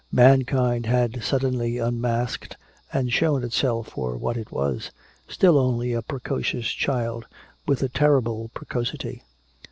[0.11, 2.57] Mankind had suddenly unmasked
[2.91, 4.89] and shown itself for what it was
[5.27, 7.27] still only a precocious child,
[7.67, 9.21] with a terrible precocity.